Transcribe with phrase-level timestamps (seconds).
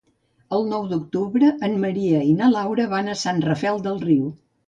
[0.59, 4.27] El nou d'octubre en Maria i na Laura van a Sant Rafel del Riu.